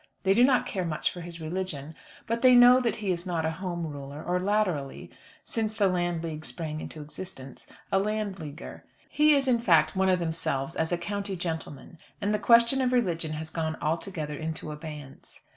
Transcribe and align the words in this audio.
They 0.23 0.33
do 0.33 0.43
not 0.43 0.65
care 0.65 0.83
much 0.83 1.11
for 1.11 1.21
his 1.21 1.39
religion, 1.39 1.93
but 2.25 2.41
they 2.41 2.55
know 2.55 2.81
that 2.81 2.95
he 2.95 3.11
is 3.11 3.27
not 3.27 3.45
a 3.45 3.51
Home 3.51 3.85
Ruler, 3.85 4.23
or 4.23 4.39
latterly, 4.39 5.11
since 5.43 5.75
the 5.75 5.87
Land 5.87 6.23
League 6.23 6.43
sprang 6.43 6.81
into 6.81 7.03
existence, 7.03 7.67
a 7.91 7.99
Land 7.99 8.39
Leaguer. 8.39 8.83
He 9.09 9.35
is, 9.35 9.47
in 9.47 9.59
fact, 9.59 9.95
one 9.95 10.09
of 10.09 10.17
themselves 10.17 10.75
as 10.75 10.91
a 10.91 10.97
county 10.97 11.35
gentleman, 11.35 11.99
and 12.19 12.33
the 12.33 12.39
question 12.39 12.81
of 12.81 12.91
religion 12.91 13.33
has 13.33 13.51
gone 13.51 13.77
altogether 13.79 14.33
into 14.35 14.71
abeyance. 14.71 15.41